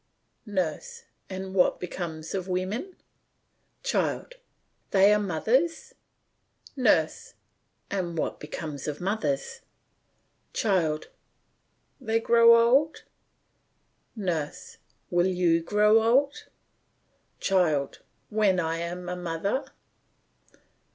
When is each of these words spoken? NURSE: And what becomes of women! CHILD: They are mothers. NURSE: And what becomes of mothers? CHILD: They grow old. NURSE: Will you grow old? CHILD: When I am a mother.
NURSE: 0.47 1.03
And 1.29 1.53
what 1.53 1.79
becomes 1.79 2.33
of 2.33 2.47
women! 2.47 2.95
CHILD: 3.83 4.33
They 4.89 5.13
are 5.13 5.19
mothers. 5.19 5.93
NURSE: 6.75 7.35
And 7.91 8.17
what 8.17 8.39
becomes 8.39 8.87
of 8.87 8.99
mothers? 8.99 9.59
CHILD: 10.53 11.09
They 11.99 12.19
grow 12.19 12.55
old. 12.67 13.03
NURSE: 14.15 14.79
Will 15.11 15.27
you 15.27 15.61
grow 15.61 16.01
old? 16.01 16.47
CHILD: 17.39 17.99
When 18.31 18.59
I 18.59 18.77
am 18.79 19.07
a 19.07 19.15
mother. 19.15 19.65